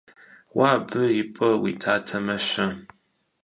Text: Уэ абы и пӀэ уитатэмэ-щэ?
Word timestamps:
Уэ 0.57 0.65
абы 0.75 1.01
и 1.21 1.23
пӀэ 1.33 1.49
уитатэмэ-щэ? 1.61 2.65